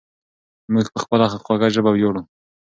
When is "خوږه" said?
1.43-1.67